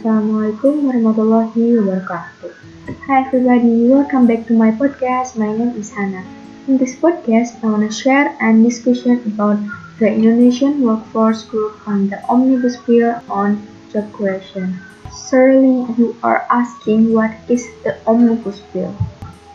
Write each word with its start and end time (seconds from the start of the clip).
Assalamualaikum 0.00 0.88
warahmatullahi 0.88 1.76
wabarakatuh. 1.76 2.48
Hi 3.04 3.20
everybody, 3.20 3.84
welcome 3.84 4.24
back 4.24 4.48
to 4.48 4.56
my 4.56 4.72
podcast. 4.72 5.36
My 5.36 5.52
name 5.52 5.76
is 5.76 5.92
Hana. 5.92 6.24
In 6.64 6.80
this 6.80 6.96
podcast, 6.96 7.60
I 7.60 7.68
want 7.68 7.84
to 7.84 7.92
share 7.92 8.32
and 8.40 8.64
discussion 8.64 9.20
about 9.28 9.60
the 10.00 10.08
Indonesian 10.08 10.80
workforce 10.80 11.44
group 11.44 11.76
on 11.84 12.08
the 12.08 12.16
Omnibus 12.32 12.80
Bill 12.88 13.20
on 13.28 13.60
job 13.92 14.08
creation. 14.16 14.80
Surely 15.12 15.84
you 16.00 16.16
are 16.24 16.48
asking 16.48 17.12
what 17.12 17.36
is 17.52 17.68
the 17.84 18.00
Omnibus 18.08 18.64
Bill? 18.72 18.96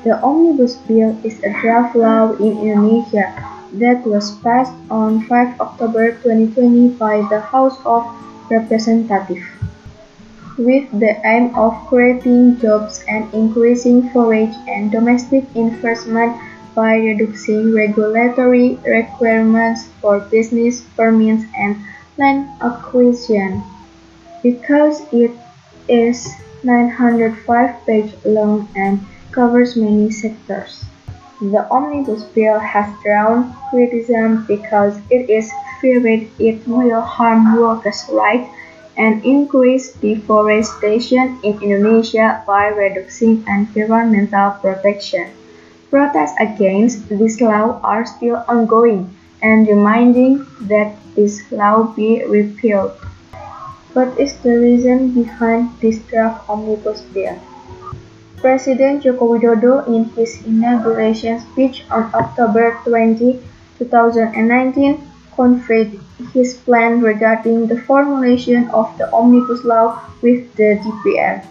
The 0.05 0.21
Omnibus 0.21 0.77
Bill 0.85 1.17
is 1.25 1.41
a 1.41 1.57
draft 1.57 1.97
law 1.97 2.37
in 2.37 2.53
Indonesia 2.61 3.33
that 3.81 4.05
was 4.05 4.37
passed 4.45 4.77
on 4.93 5.25
5 5.25 5.57
October 5.57 6.21
2020 6.21 7.01
by 7.01 7.25
the 7.33 7.41
House 7.41 7.81
of 7.81 8.05
Representatives 8.53 9.41
with 10.57 10.89
the 10.99 11.19
aim 11.27 11.53
of 11.55 11.73
creating 11.87 12.57
jobs 12.59 13.03
and 13.07 13.31
increasing 13.33 14.09
forage 14.09 14.55
and 14.67 14.91
domestic 14.91 15.43
investment 15.55 16.35
by 16.73 16.95
reducing 16.95 17.73
regulatory 17.73 18.75
requirements 18.85 19.87
for 20.01 20.19
business 20.31 20.81
permits 20.95 21.43
and 21.57 21.75
land 22.17 22.47
acquisition. 22.61 23.63
Because 24.43 25.01
it 25.11 25.31
is 25.87 26.27
905 26.63 27.85
pages 27.85 28.13
long 28.25 28.69
and 28.75 28.99
covers 29.31 29.75
many 29.75 30.11
sectors. 30.11 30.83
The 31.41 31.67
Omnibus 31.69 32.23
Bill 32.23 32.59
has 32.59 32.87
drawn 33.03 33.53
criticism 33.69 34.45
because 34.47 34.97
it 35.09 35.29
is 35.29 35.51
feared 35.81 36.29
it 36.39 36.65
will 36.67 37.01
harm 37.01 37.59
workers' 37.59 38.05
rights 38.09 38.49
and 38.97 39.23
increase 39.23 39.93
deforestation 39.99 41.39
in 41.43 41.61
Indonesia 41.61 42.43
by 42.47 42.67
reducing 42.67 43.43
environmental 43.47 44.51
protection. 44.61 45.31
Protests 45.91 46.35
against 46.39 47.07
this 47.09 47.39
law 47.39 47.79
are 47.83 48.05
still 48.05 48.43
ongoing 48.47 49.15
and 49.41 49.67
demanding 49.67 50.45
that 50.67 50.95
this 51.15 51.43
law 51.51 51.83
be 51.83 52.23
repealed. 52.25 52.91
What 53.93 54.19
is 54.19 54.35
the 54.43 54.59
reason 54.59 55.15
behind 55.15 55.71
this 55.79 55.99
draft 56.11 56.49
omnibus 56.49 57.01
bill? 57.13 57.39
President 58.37 59.03
Joko 59.03 59.31
Widodo 59.31 59.87
in 59.87 60.11
his 60.15 60.43
inauguration 60.45 61.39
speech 61.39 61.83
on 61.89 62.11
October 62.13 62.77
20, 62.83 63.39
2019 63.79 65.14
conveyed 65.35 65.99
his 66.33 66.53
plan 66.53 67.01
regarding 67.01 67.67
the 67.67 67.79
formulation 67.81 68.69
of 68.69 68.97
the 68.97 69.11
Omnibus 69.11 69.63
Law 69.63 70.01
with 70.21 70.55
the 70.55 70.79
DPR. 70.83 71.45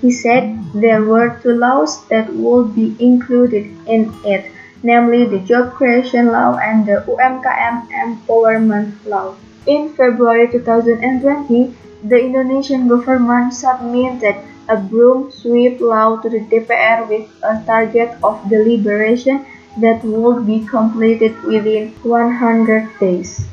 He 0.00 0.10
said 0.10 0.56
there 0.74 1.02
were 1.02 1.38
two 1.42 1.52
laws 1.52 2.06
that 2.08 2.32
would 2.32 2.74
be 2.74 2.96
included 2.98 3.66
in 3.86 4.12
it, 4.24 4.50
namely 4.82 5.26
the 5.26 5.40
Job 5.40 5.74
Creation 5.74 6.28
Law 6.28 6.56
and 6.56 6.86
the 6.86 7.04
UMKM 7.06 7.88
Empowerment 7.90 8.92
Law. 9.04 9.34
In 9.66 9.92
February 9.92 10.48
2020, 10.50 11.74
the 12.04 12.18
Indonesian 12.18 12.88
government 12.88 13.52
submitted 13.52 14.36
a 14.68 14.76
broom 14.76 15.30
sweep 15.30 15.80
law 15.80 16.16
to 16.16 16.30
the 16.30 16.40
DPR 16.40 17.08
with 17.08 17.28
a 17.42 17.62
target 17.66 18.16
of 18.22 18.40
deliberation 18.48 19.44
that 19.78 20.02
would 20.02 20.46
be 20.46 20.66
completed 20.66 21.42
within 21.44 21.90
100 22.02 22.98
days. 22.98 23.46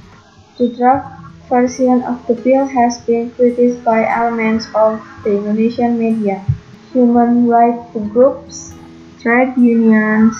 The 0.58 0.70
draft 0.70 1.14
version 1.50 2.02
of 2.04 2.26
the 2.28 2.34
bill 2.34 2.66
has 2.66 3.00
been 3.06 3.32
criticized 3.32 3.84
by 3.86 4.08
elements 4.08 4.68
of 4.74 5.02
the 5.24 5.38
Indonesian 5.38 6.00
media, 6.00 6.44
human 6.92 7.48
rights 7.48 7.94
groups, 8.12 8.74
trade 9.22 9.53
unions, 9.58 10.36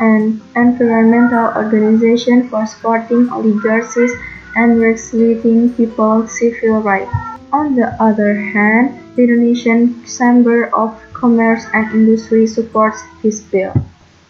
and 0.00 0.40
environmental 0.56 1.52
organizations 1.54 2.50
for 2.50 2.66
supporting 2.66 3.28
oligarchies 3.30 4.12
and 4.56 4.80
restricting 4.80 5.72
people's 5.74 6.38
civil 6.38 6.80
rights. 6.80 7.12
On 7.52 7.74
the 7.74 7.94
other 8.02 8.34
hand, 8.34 8.98
the 9.16 9.22
Indonesian 9.22 10.04
Chamber 10.04 10.74
of 10.74 10.94
Commerce 11.12 11.64
and 11.72 11.90
Industry 11.92 12.46
supports 12.46 13.02
this 13.22 13.40
bill. 13.40 13.72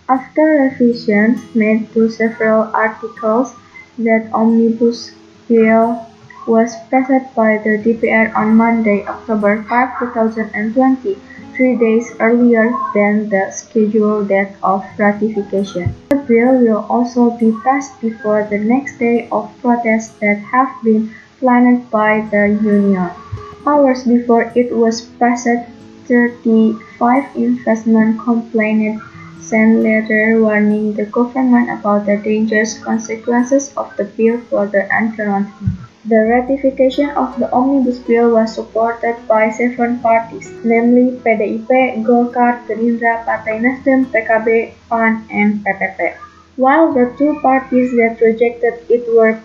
After 0.08 0.72
revisions 0.72 1.38
made 1.54 1.92
to 1.92 2.08
several 2.08 2.62
articles, 2.72 3.52
that 3.98 4.32
omnibus 4.32 5.12
bill 5.48 6.00
was 6.46 6.72
passed 6.88 7.36
by 7.36 7.60
the 7.60 7.76
DPR 7.76 8.34
on 8.34 8.56
Monday, 8.56 9.04
October 9.04 9.62
5, 9.68 9.98
2020, 10.00 11.18
three 11.54 11.76
days 11.76 12.08
earlier 12.20 12.72
than 12.94 13.28
the 13.28 13.52
scheduled 13.52 14.28
date 14.28 14.56
of 14.62 14.80
ratification. 14.96 15.92
The 16.08 16.24
bill 16.24 16.56
will 16.56 16.86
also 16.88 17.36
be 17.36 17.52
passed 17.62 18.00
before 18.00 18.48
the 18.48 18.56
next 18.56 18.96
day 18.96 19.28
of 19.30 19.52
protests 19.60 20.16
that 20.24 20.38
have 20.38 20.72
been 20.82 21.12
planned 21.38 21.90
by 21.90 22.24
the 22.30 22.56
union. 22.64 23.10
Hours 23.66 24.04
before 24.04 24.50
it 24.56 24.72
was 24.72 25.02
passed, 25.20 25.68
35 26.08 27.36
investment 27.36 28.18
complained 28.24 29.02
sent 29.40 29.82
letter 29.82 30.40
warning 30.40 30.94
the 30.94 31.06
government 31.06 31.70
about 31.70 32.06
the 32.06 32.16
dangerous 32.16 32.78
consequences 32.78 33.72
of 33.76 33.94
the 33.96 34.04
bill 34.04 34.40
for 34.50 34.66
the 34.66 34.88
environment. 34.96 35.52
The 36.04 36.24
ratification 36.24 37.10
of 37.10 37.38
the 37.38 37.52
Omnibus 37.52 37.98
Bill 37.98 38.30
was 38.32 38.54
supported 38.54 39.16
by 39.28 39.50
seven 39.50 39.98
parties, 40.00 40.50
namely 40.64 41.18
PDIP, 41.20 42.02
Golkar, 42.02 42.64
Gerindra, 42.66 43.24
Partai 43.26 43.60
Nasdem, 43.60 44.06
PKB, 44.06 44.72
PAN, 44.88 45.26
and 45.30 45.64
PPP. 45.64 46.14
While 46.56 46.92
the 46.92 47.12
two 47.18 47.38
parties 47.42 47.92
that 47.92 48.20
rejected 48.20 48.80
it 48.88 49.04
were 49.14 49.38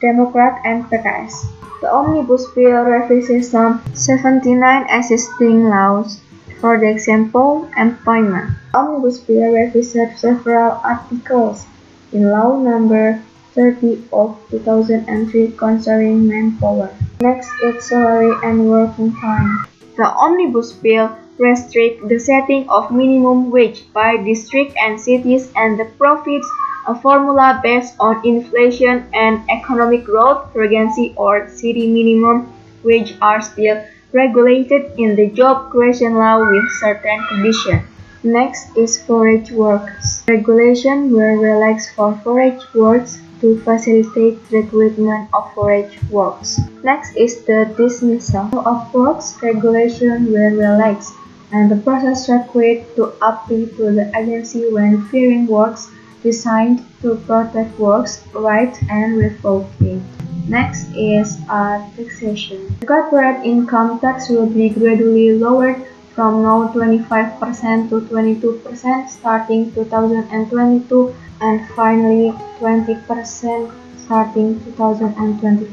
Democrat 0.00 0.60
and 0.64 0.84
PKS. 0.84 1.44
The 1.82 1.92
Omnibus 1.92 2.46
Bill 2.54 2.84
revises 2.84 3.50
some 3.50 3.82
79 3.92 4.86
existing 4.88 5.68
laws 5.68 6.20
for 6.60 6.78
the 6.78 6.88
example, 6.88 7.68
employment. 7.76 8.52
Omnibus 8.74 9.18
Bill 9.20 9.52
revised 9.52 10.18
several 10.18 10.80
articles 10.84 11.66
in 12.12 12.30
Law 12.30 12.60
Number 12.60 13.22
30 13.54 14.04
of 14.12 14.38
2003 14.50 15.52
concerning 15.56 16.28
manpower. 16.28 16.90
Next 17.20 17.50
is 17.62 17.84
salary 17.84 18.36
and 18.44 18.68
working 18.68 19.12
time. 19.16 19.66
The 19.96 20.06
Omnibus 20.06 20.72
Bill 20.72 21.16
restricts 21.38 22.06
the 22.06 22.18
setting 22.18 22.68
of 22.68 22.92
minimum 22.92 23.50
wage 23.50 23.90
by 23.92 24.18
district 24.18 24.76
and 24.76 25.00
cities 25.00 25.50
and 25.56 25.80
the 25.80 25.86
profits 25.96 26.46
a 26.86 26.94
formula 26.94 27.60
based 27.62 27.94
on 28.00 28.24
inflation 28.24 29.06
and 29.12 29.42
economic 29.50 30.04
growth, 30.04 30.52
frequency 30.52 31.14
or 31.16 31.48
city 31.48 31.86
minimum 31.86 32.52
wage 32.82 33.16
are 33.20 33.40
still 33.40 33.84
regulated 34.12 34.92
in 34.98 35.16
the 35.16 35.28
job 35.30 35.70
creation 35.70 36.14
law 36.14 36.38
with 36.38 36.68
certain 36.80 37.24
conditions. 37.28 37.82
Next 38.22 38.76
is 38.76 39.00
forage 39.02 39.50
workers. 39.50 40.22
Regulation 40.28 41.12
were 41.12 41.38
relaxed 41.38 41.94
for 41.94 42.14
forage 42.22 42.62
works 42.74 43.18
to 43.40 43.58
facilitate 43.60 44.38
recruitment 44.50 45.30
of 45.32 45.52
forage 45.54 45.98
workers. 46.10 46.60
Next 46.84 47.16
is 47.16 47.44
the 47.44 47.72
dismissal 47.76 48.50
of 48.68 48.92
works. 48.92 49.36
Regulation 49.42 50.30
were 50.32 50.50
relaxed 50.50 51.14
and 51.52 51.70
the 51.70 51.76
process 51.76 52.28
required 52.28 52.84
to 52.96 53.12
appeal 53.24 53.66
to 53.76 53.92
the 53.92 54.12
agency 54.16 54.70
when 54.70 55.06
fearing 55.08 55.46
works 55.46 55.88
designed 56.22 56.84
to 57.00 57.16
protect 57.26 57.78
works' 57.78 58.22
rights 58.34 58.78
and 58.90 59.16
revocate. 59.16 60.02
Next 60.50 60.90
is 60.96 61.38
uh, 61.48 61.78
taxation. 61.94 62.74
The 62.80 62.86
corporate 62.86 63.46
income 63.46 64.00
tax 64.00 64.28
will 64.28 64.50
be 64.50 64.68
gradually 64.68 65.38
lowered 65.38 65.86
from 66.16 66.42
now 66.42 66.66
25% 66.74 67.88
to 67.90 68.00
22% 68.10 69.08
starting 69.08 69.72
2022 69.72 71.14
and 71.40 71.68
finally 71.78 72.34
20% 72.58 73.70
starting 74.02 74.58
2025. 74.74 75.70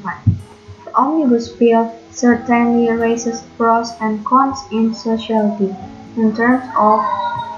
The 0.86 0.94
Omnibus 0.94 1.50
Bill 1.58 1.92
certainly 2.12 2.92
raises 2.92 3.42
pros 3.58 3.90
and 4.00 4.24
cons 4.28 4.60
in 4.72 4.94
society 4.94 5.74
in 6.18 6.36
terms 6.36 6.70
of 6.78 7.02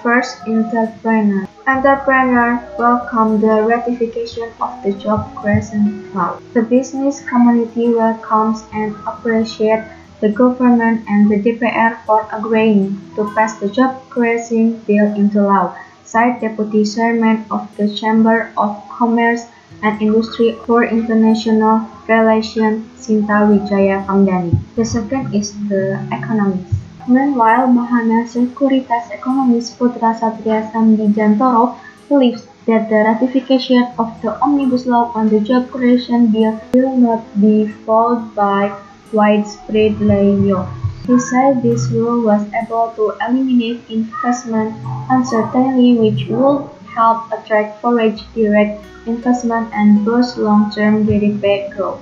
first 0.01 0.39
entrepreneur. 0.47 1.49
Entrepreneurs 1.69 2.65
welcome 2.79 3.39
the 3.41 3.61
ratification 3.61 4.49
of 4.59 4.73
the 4.81 4.91
Job 4.93 5.21
Creation 5.35 6.11
Law. 6.15 6.41
The 6.55 6.63
business 6.63 7.21
community 7.29 7.93
welcomes 7.93 8.65
and 8.73 8.95
appreciates 9.05 9.85
the 10.19 10.29
government 10.29 11.05
and 11.07 11.29
the 11.29 11.37
DPR 11.37 12.03
for 12.07 12.25
agreeing 12.33 12.97
to 13.13 13.29
pass 13.35 13.59
the 13.59 13.69
Job 13.69 14.01
Creation 14.09 14.81
Bill 14.87 15.13
into 15.13 15.43
law, 15.45 15.77
said 16.03 16.41
Deputy 16.41 16.83
Chairman 16.83 17.45
of 17.51 17.69
the 17.77 17.93
Chamber 17.93 18.51
of 18.57 18.73
Commerce 18.89 19.45
and 19.83 20.01
Industry 20.01 20.57
for 20.65 20.83
International 20.83 21.85
Relations 22.07 22.81
Shinta 22.97 23.45
Widjaja 23.45 24.09
Kamdani. 24.09 24.57
The 24.75 24.85
second 24.85 25.35
is 25.35 25.53
the 25.69 26.01
economics. 26.09 26.88
Meanwhile, 27.07 27.67
Bahana 27.67 28.27
Sekuritas 28.27 29.11
economist 29.11 29.79
Putra 29.79 30.11
Satria 30.19 30.71
Sambijantoro 30.71 31.77
believes 32.09 32.43
that 32.65 32.89
the 32.89 33.01
ratification 33.07 33.87
of 33.97 34.09
the 34.21 34.39
Omnibus 34.41 34.85
Law 34.85 35.11
on 35.15 35.29
the 35.29 35.39
Job 35.39 35.71
Creation 35.71 36.27
Bill 36.27 36.59
will 36.73 36.97
not 36.97 37.23
be 37.39 37.67
followed 37.85 38.35
by 38.35 38.75
widespread 39.11 39.93
layoffs. 39.97 40.69
He 41.07 41.17
said 41.17 41.63
this 41.63 41.89
rule 41.89 42.21
was 42.21 42.45
able 42.53 42.93
to 42.95 43.17
eliminate 43.25 43.81
investment 43.89 44.75
uncertainty 45.09 45.97
which 45.97 46.27
would 46.29 46.69
help 46.93 47.31
attract 47.33 47.81
foreign 47.81 48.19
direct 48.35 48.85
investment 49.07 49.73
and 49.73 50.05
boost 50.05 50.37
long-term 50.37 51.07
GDP 51.07 51.73
growth. 51.75 52.01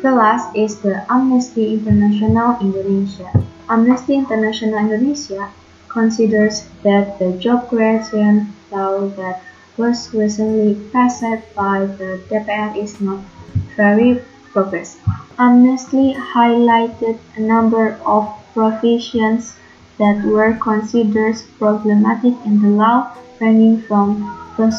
The 0.00 0.12
last 0.12 0.56
is 0.56 0.80
the 0.80 1.04
Amnesty 1.12 1.74
International 1.74 2.56
Indonesia. 2.60 3.28
Amnesty 3.68 4.14
International 4.14 4.78
Indonesia 4.78 5.50
considers 5.88 6.68
that 6.84 7.18
the 7.18 7.32
job 7.32 7.68
creation 7.68 8.54
law 8.70 9.08
that 9.18 9.42
was 9.76 10.14
recently 10.14 10.74
passed 10.92 11.42
by 11.54 11.84
the 11.98 12.22
DPR 12.30 12.76
is 12.76 13.00
not 13.00 13.20
very 13.76 14.22
progressive. 14.52 15.02
Amnesty 15.38 16.14
highlighted 16.14 17.18
a 17.36 17.40
number 17.40 17.98
of 18.06 18.30
provisions 18.54 19.56
that 19.98 20.24
were 20.24 20.54
considered 20.54 21.36
problematic 21.58 22.34
in 22.44 22.62
the 22.62 22.68
law, 22.68 23.16
ranging 23.40 23.82
from 23.82 24.22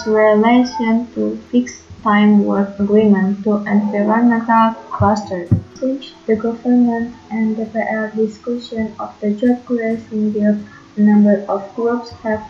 relation 0.07 1.07
to 1.13 1.35
fixed-time 1.51 1.86
work 2.03 2.79
agreement 2.79 3.44
to 3.44 3.57
environmental 3.65 4.73
clusters. 4.91 5.49
Since 5.79 6.13
the 6.25 6.35
government 6.35 7.15
and 7.29 7.55
the 7.55 7.65
DPR 7.65 8.15
discussion 8.15 8.95
of 8.99 9.13
the 9.21 9.31
job 9.31 9.65
creation 9.65 10.31
bill, 10.31 10.57
a 10.95 11.01
number 11.01 11.45
of 11.49 11.75
groups 11.75 12.09
have 12.23 12.44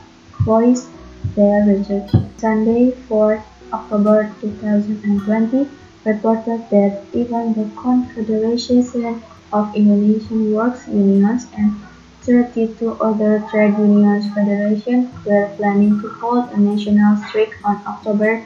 voiced 0.46 0.90
their 1.36 1.66
rejection. 1.66 2.32
Sunday, 2.38 2.92
4 3.08 3.44
October 3.74 4.36
2020, 4.42 5.70
reported 6.06 6.70
that 6.70 7.04
even 7.14 7.54
the 7.54 7.70
Confederation 7.82 9.24
of 9.52 9.76
Indonesian 9.76 10.54
Works 10.54 10.88
Unions 10.88 11.48
and 11.58 11.76
32 12.22 12.98
other 13.02 13.44
trade 13.50 13.78
unions 13.78 14.26
federations 14.34 15.08
were 15.26 15.54
planning 15.58 16.00
to 16.02 16.10
hold 16.20 16.50
a 16.52 16.58
national 16.58 17.16
strike 17.28 17.56
on 17.64 17.82
October 17.88 18.44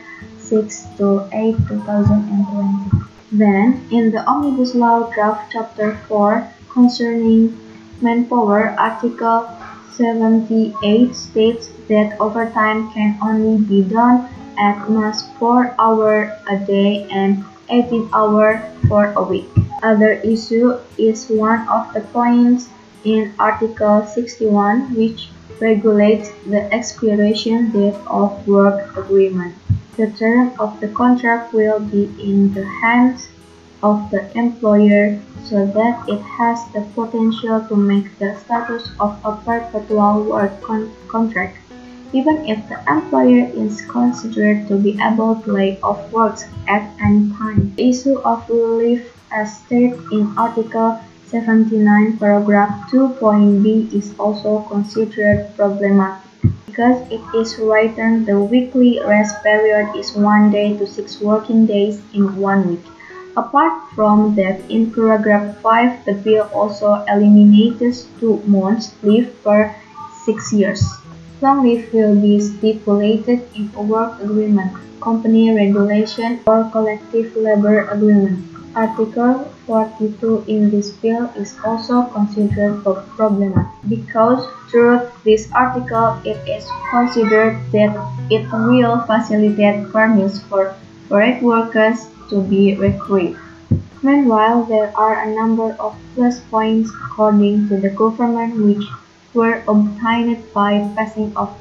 6 0.52 1.00
to 1.00 1.24
8, 1.32 1.56
2020. 1.72 3.08
Then, 3.32 3.88
in 3.90 4.12
the 4.12 4.20
Omnibus 4.28 4.76
Law 4.76 5.08
Draft 5.16 5.48
Chapter 5.54 5.96
4 6.12 6.44
concerning 6.68 7.56
manpower, 8.02 8.76
Article 8.78 9.48
78 9.96 11.16
states 11.16 11.72
that 11.88 12.20
overtime 12.20 12.92
can 12.92 13.16
only 13.24 13.64
be 13.64 13.82
done 13.88 14.28
at 14.60 14.90
most 14.92 15.32
4 15.40 15.74
hours 15.80 16.28
a 16.52 16.60
day 16.60 17.08
and 17.08 17.46
18 17.70 18.10
hours 18.12 18.60
for 18.90 19.16
a 19.16 19.24
week. 19.24 19.48
Other 19.82 20.20
issue 20.20 20.76
is 20.98 21.32
one 21.32 21.64
of 21.72 21.94
the 21.94 22.02
points 22.12 22.68
in 23.06 23.32
Article 23.40 24.04
61 24.04 25.00
which 25.00 25.32
regulates 25.62 26.28
the 26.44 26.68
expiration 26.76 27.72
date 27.72 27.96
of 28.04 28.36
work 28.46 28.98
agreement. 28.98 29.56
The 29.98 30.08
term 30.08 30.54
of 30.58 30.80
the 30.80 30.88
contract 30.88 31.54
will 31.54 31.80
be 31.80 32.10
in 32.18 32.54
the 32.54 32.66
hands 32.66 33.28
of 33.84 34.10
the 34.10 34.32
employer 34.38 35.20
so 35.44 35.66
that 35.66 36.08
it 36.08 36.22
has 36.22 36.64
the 36.72 36.82
potential 36.96 37.60
to 37.68 37.76
make 37.76 38.18
the 38.18 38.36
status 38.40 38.88
of 39.02 39.20
a 39.26 39.36
perpetual 39.36 40.24
work 40.24 40.62
con 40.62 40.92
contract, 41.10 41.58
even 42.14 42.46
if 42.46 42.58
the 42.70 42.80
employer 42.88 43.52
is 43.52 43.82
considered 43.82 44.66
to 44.70 44.78
be 44.78 44.98
able 45.02 45.36
to 45.44 45.52
lay 45.52 45.78
off 45.82 46.10
works 46.12 46.46
at 46.68 46.88
any 47.04 47.30
time. 47.36 47.74
The 47.76 47.90
issue 47.90 48.18
of 48.20 48.50
leave 48.50 49.12
as 49.30 49.60
stated 49.60 50.00
in 50.12 50.32
Article 50.38 51.02
79 51.28 52.18
paragraph 52.18 52.90
2.b 52.92 53.90
is 53.92 54.14
also 54.18 54.60
considered 54.70 55.52
problematic 55.58 56.31
because 56.72 57.04
it 57.12 57.20
is 57.36 57.60
written 57.60 58.24
the 58.24 58.40
weekly 58.40 58.98
rest 59.04 59.36
period 59.44 59.92
is 59.94 60.16
one 60.16 60.50
day 60.50 60.72
to 60.78 60.88
six 60.88 61.20
working 61.20 61.66
days 61.66 62.00
in 62.14 62.24
one 62.40 62.64
week. 62.70 62.86
Apart 63.36 63.92
from 63.94 64.36
that, 64.36 64.60
in 64.72 64.88
paragraph 64.92 65.60
5, 65.60 66.06
the 66.06 66.14
bill 66.14 66.48
also 66.54 67.04
eliminates 67.12 68.08
two 68.20 68.38
months 68.48 68.96
leave 69.04 69.36
per 69.44 69.76
six 70.24 70.54
years. 70.54 70.84
Long 71.42 71.64
leave 71.64 71.92
will 71.92 72.16
be 72.16 72.40
stipulated 72.40 73.44
in 73.54 73.70
a 73.76 73.82
work 73.82 74.22
agreement, 74.22 74.72
company 75.02 75.54
regulation, 75.54 76.40
or 76.48 76.70
collective 76.72 77.36
labor 77.36 77.88
agreement. 77.90 78.51
Article 78.74 79.52
42 79.68 80.46
in 80.48 80.72
this 80.72 80.92
bill 80.92 81.26
is 81.36 81.58
also 81.66 82.04
considered 82.04 82.82
problematic 83.18 83.68
because 83.90 84.48
through 84.70 85.12
this 85.26 85.52
article 85.52 86.16
it 86.24 86.40
is 86.48 86.66
considered 86.90 87.60
that 87.74 87.92
it 88.30 88.48
will 88.52 89.02
facilitate 89.04 89.92
permits 89.92 90.40
for 90.48 90.74
foreign 91.10 91.44
workers 91.44 92.08
to 92.30 92.42
be 92.42 92.76
recruited. 92.76 93.38
Meanwhile, 94.02 94.64
there 94.64 94.96
are 94.98 95.22
a 95.22 95.36
number 95.36 95.76
of 95.78 95.96
plus 96.16 96.40
points 96.50 96.90
according 97.06 97.68
to 97.68 97.78
the 97.78 97.90
government 97.90 98.56
which 98.56 98.88
were 99.34 99.64
obtained 99.68 100.42
by 100.54 100.80
passing 100.96 101.36
of 101.36 101.54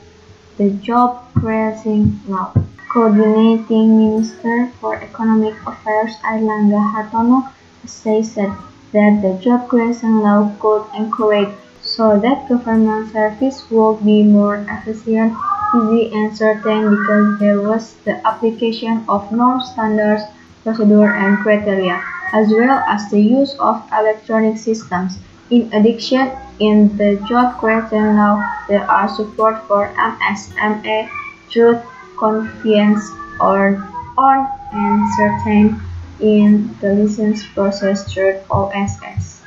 the 0.56 0.70
job 0.78 1.26
creation 1.34 2.20
law. 2.28 2.54
Coordinating 2.90 3.98
Minister 3.98 4.66
for 4.80 4.96
Economic 4.96 5.54
Affairs 5.64 6.10
Airlangga 6.26 6.82
Hartarto 6.90 7.46
said 7.86 8.50
that 8.90 9.22
the 9.22 9.38
job 9.40 9.68
creation 9.68 10.18
law 10.18 10.50
could 10.58 10.82
encourage 10.98 11.54
so 11.82 12.18
that 12.18 12.48
government 12.48 13.12
service 13.12 13.62
would 13.70 14.04
be 14.04 14.24
more 14.24 14.66
efficient, 14.68 15.38
easy 15.70 16.10
and 16.12 16.36
certain 16.36 16.90
because 16.90 17.38
there 17.38 17.60
was 17.62 17.94
the 18.04 18.18
application 18.26 19.04
of 19.08 19.30
norm 19.30 19.60
standards, 19.60 20.24
procedure 20.64 21.14
and 21.14 21.38
criteria, 21.38 22.02
as 22.32 22.50
well 22.50 22.82
as 22.88 23.08
the 23.10 23.20
use 23.20 23.54
of 23.60 23.86
electronic 23.92 24.58
systems. 24.58 25.16
In 25.48 25.72
addition, 25.72 26.32
in 26.58 26.96
the 26.96 27.22
job 27.28 27.56
creation 27.60 28.16
law, 28.16 28.42
there 28.66 28.82
are 28.90 29.08
support 29.08 29.62
for 29.68 29.94
MSME, 29.94 31.08
truth, 31.50 31.78
convenience, 32.20 33.08
or 33.40 33.80
on 34.16 34.46
and 34.72 35.00
certain 35.16 35.80
in 36.20 36.76
the 36.80 36.92
license 36.92 37.42
process 37.54 38.04
through 38.12 38.38
OSS. 38.50 39.40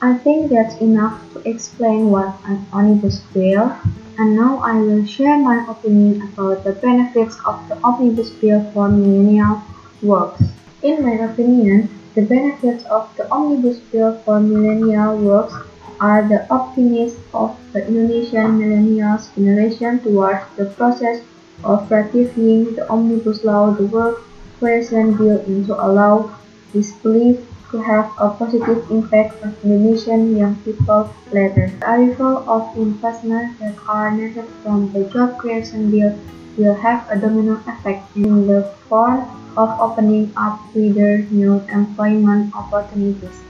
I 0.00 0.14
think 0.18 0.50
that's 0.50 0.76
enough 0.80 1.20
to 1.32 1.40
explain 1.48 2.10
what 2.10 2.32
an 2.46 2.64
omnibus 2.72 3.20
bill, 3.32 3.76
and 4.18 4.34
now 4.34 4.58
I 4.64 4.80
will 4.80 5.04
share 5.04 5.36
my 5.38 5.64
opinion 5.68 6.32
about 6.32 6.64
the 6.64 6.72
benefits 6.72 7.36
of 7.44 7.60
the 7.68 7.76
omnibus 7.84 8.30
bill 8.30 8.64
for 8.72 8.88
millennial 8.88 9.62
works. 10.02 10.42
In 10.82 11.04
my 11.04 11.24
opinion, 11.24 11.88
the 12.14 12.22
benefits 12.22 12.84
of 12.84 13.14
the 13.16 13.30
omnibus 13.30 13.78
bill 13.92 14.18
for 14.24 14.40
millennial 14.40 15.18
works 15.18 15.54
are 16.00 16.26
the 16.28 16.48
optimism 16.52 17.22
of 17.32 17.56
the 17.72 17.86
Indonesian 17.86 18.58
millennials 18.60 19.34
generation 19.34 20.00
towards 20.00 20.44
the 20.56 20.66
process 20.66 21.20
of 21.64 21.90
ratifying 21.90 22.74
the 22.74 22.88
omnibus 22.90 23.44
law, 23.44 23.70
the 23.70 23.86
work 23.86 24.22
creation 24.58 25.16
bill 25.16 25.40
into 25.44 25.74
a 25.74 25.88
law 25.88 26.30
is 26.74 26.92
believed 27.02 27.44
to 27.70 27.78
have 27.82 28.10
a 28.18 28.30
positive 28.30 28.88
impact 28.90 29.42
on 29.42 29.54
Indonesian 29.62 30.36
young 30.36 30.56
people 30.62 31.12
later. 31.32 31.68
The 31.80 31.86
arrival 31.90 32.48
of 32.48 32.76
investments 32.76 33.58
that 33.60 33.74
are 33.88 34.10
needed 34.10 34.46
from 34.62 34.92
the 34.92 35.04
job 35.10 35.38
creation 35.38 35.90
bill 35.90 36.16
will 36.56 36.74
have 36.74 37.06
a 37.10 37.18
domino 37.18 37.60
effect 37.66 38.16
in 38.16 38.46
the 38.46 38.72
form 38.88 39.26
of 39.56 39.68
opening 39.80 40.32
up 40.36 40.60
wider 40.74 41.18
new 41.30 41.60
employment 41.72 42.54
opportunities. 42.54 43.40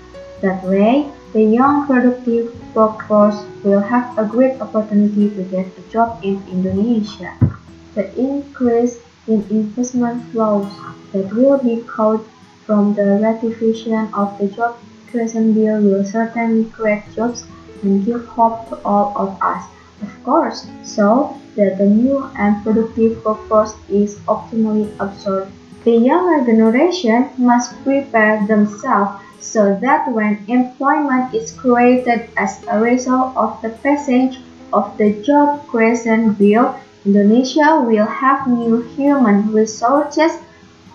That 0.40 0.64
way, 0.64 1.10
the 1.32 1.42
young 1.42 1.86
productive 1.86 2.54
workforce 2.74 3.44
will 3.62 3.80
have 3.80 4.16
a 4.18 4.24
great 4.24 4.60
opportunity 4.60 5.30
to 5.30 5.42
get 5.44 5.66
a 5.78 5.82
job 5.90 6.20
in 6.22 6.42
Indonesia. 6.48 7.36
The 7.96 8.06
increase 8.16 9.00
in 9.26 9.44
investment 9.50 10.22
flows 10.30 10.70
that 11.12 11.34
will 11.34 11.58
be 11.58 11.82
caught 11.82 12.24
from 12.64 12.94
the 12.94 13.18
ratification 13.20 14.08
of 14.14 14.38
the 14.38 14.46
job 14.46 14.76
creation 15.10 15.52
bill 15.52 15.80
will 15.80 16.04
certainly 16.04 16.66
create 16.66 17.02
jobs 17.16 17.44
and 17.82 18.06
give 18.06 18.24
hope 18.26 18.68
to 18.68 18.78
all 18.84 19.12
of 19.16 19.36
us. 19.42 19.64
Of 20.00 20.22
course, 20.22 20.68
so 20.84 21.34
that 21.56 21.78
the 21.78 21.86
new 21.86 22.30
and 22.38 22.62
productive 22.62 23.24
workforce 23.24 23.74
is 23.88 24.16
optimally 24.28 24.88
absorbed 25.00 25.50
The 25.84 25.96
younger 25.96 26.44
generation 26.44 27.30
must 27.38 27.72
prepare 27.84 28.44
themselves 28.46 29.22
so 29.40 29.74
that 29.80 30.06
when 30.12 30.44
employment 30.48 31.32
is 31.32 31.52
created 31.52 32.28
as 32.36 32.60
a 32.68 32.78
result 32.80 33.36
of 33.36 33.62
the 33.62 33.70
passage 33.70 34.38
of 34.72 34.98
the 34.98 35.12
Job 35.22 35.66
Creation 35.68 36.32
Bill, 36.34 36.74
Indonesia 37.06 37.80
will 37.86 38.04
have 38.04 38.48
new 38.48 38.82
human 38.82 39.52
resources 39.52 40.38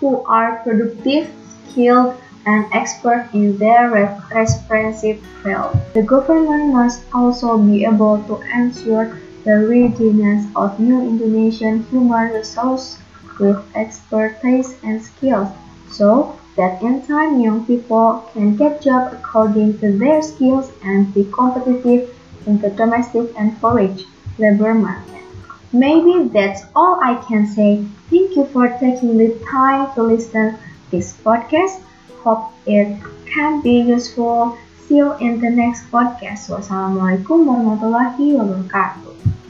who 0.01 0.21
are 0.25 0.59
productive, 0.61 1.31
skilled, 1.71 2.13
and 2.45 2.65
expert 2.73 3.29
in 3.33 3.57
their 3.57 3.89
respective 4.35 5.23
field. 5.41 5.71
The 5.93 6.03
government 6.03 6.73
must 6.73 7.01
also 7.13 7.57
be 7.57 7.85
able 7.85 8.21
to 8.27 8.41
ensure 8.53 9.17
the 9.45 9.65
readiness 9.65 10.45
of 10.53 10.77
new 10.81 10.99
Indonesian 10.99 11.83
human 11.89 12.33
resources 12.33 12.97
with 13.39 13.63
expertise 13.73 14.75
and 14.83 15.01
skills, 15.01 15.47
so 15.89 16.35
that 16.57 16.81
in 16.81 17.01
time 17.07 17.39
young 17.39 17.65
people 17.65 18.27
can 18.33 18.57
get 18.57 18.81
jobs 18.81 19.15
according 19.15 19.79
to 19.79 19.97
their 19.97 20.21
skills 20.21 20.73
and 20.83 21.13
be 21.13 21.23
competitive 21.31 22.13
in 22.45 22.59
the 22.59 22.69
domestic 22.71 23.31
and 23.37 23.57
foreign 23.59 23.97
labor 24.37 24.73
market. 24.73 25.20
Maybe 25.71 26.27
that's 26.27 26.63
all 26.75 26.99
I 27.01 27.15
can 27.27 27.47
say. 27.47 27.85
Thank 28.09 28.35
you 28.35 28.45
for 28.51 28.67
taking 28.77 29.17
the 29.17 29.39
time 29.49 29.93
to 29.95 30.03
listen 30.03 30.59
this 30.91 31.15
podcast. 31.23 31.81
Hope 32.23 32.51
it 32.65 32.99
can 33.25 33.61
be 33.61 33.79
useful. 33.79 34.57
See 34.87 34.97
you 34.97 35.15
in 35.23 35.39
the 35.39 35.49
next 35.49 35.87
podcast. 35.87 36.51
Wassalamualaikum 36.51 37.47
warahmatullahi 37.47 38.35
wabarakatuh. 38.35 39.40